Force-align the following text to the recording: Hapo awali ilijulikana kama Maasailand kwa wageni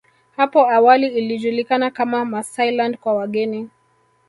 Hapo 0.37 0.69
awali 0.71 1.07
ilijulikana 1.07 1.91
kama 1.91 2.25
Maasailand 2.25 2.97
kwa 2.97 3.13
wageni 3.13 3.69